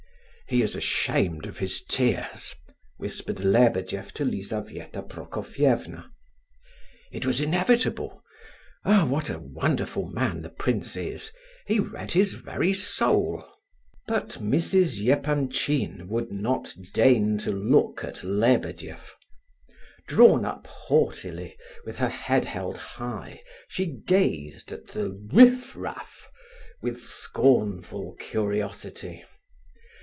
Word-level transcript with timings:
"He 0.47 0.61
is 0.61 0.75
ashamed 0.75 1.45
of 1.45 1.59
his 1.59 1.81
tears!" 1.81 2.53
whispered 2.97 3.39
Lebedeff 3.39 4.11
to 4.15 4.25
Lizabetha 4.25 5.01
Prokofievna. 5.01 6.11
"It 7.09 7.25
was 7.25 7.39
inevitable. 7.39 8.21
Ah! 8.83 9.05
what 9.07 9.29
a 9.29 9.39
wonderful 9.39 10.09
man 10.09 10.41
the 10.41 10.49
prince 10.49 10.97
is! 10.97 11.31
He 11.67 11.79
read 11.79 12.11
his 12.11 12.33
very 12.33 12.73
soul." 12.73 13.47
But 14.07 14.31
Mrs. 14.43 14.99
Epanchin 15.07 16.09
would 16.09 16.33
not 16.33 16.75
deign 16.91 17.37
to 17.37 17.53
look 17.53 18.03
at 18.03 18.21
Lebedeff. 18.21 19.15
Drawn 20.05 20.43
up 20.43 20.67
haughtily, 20.67 21.55
with 21.85 21.95
her 21.95 22.09
head 22.09 22.43
held 22.43 22.75
high, 22.77 23.41
she 23.69 23.85
gazed 23.85 24.73
at 24.73 24.87
the 24.87 25.11
"riff 25.31 25.77
raff," 25.77 26.29
with 26.81 27.01
scornful 27.01 28.15
curiosity. 28.19 29.23